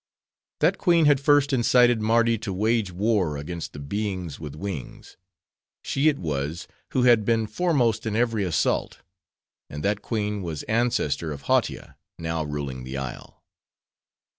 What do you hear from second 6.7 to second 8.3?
who had been foremost in